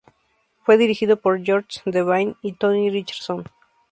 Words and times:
Fue 0.63 0.79
dirigido 0.79 1.17
por 1.21 1.43
George 1.45 1.79
Devine 1.85 2.33
y 2.41 2.53
Tony 2.53 2.89
Richardson. 2.89 3.45